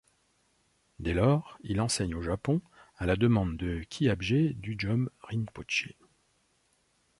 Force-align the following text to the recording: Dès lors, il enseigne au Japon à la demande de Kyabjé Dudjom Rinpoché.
Dès 0.97 1.13
lors, 1.13 1.59
il 1.61 1.79
enseigne 1.79 2.15
au 2.15 2.23
Japon 2.23 2.59
à 2.97 3.05
la 3.05 3.15
demande 3.15 3.55
de 3.55 3.83
Kyabjé 3.87 4.55
Dudjom 4.55 5.11
Rinpoché. 5.21 5.95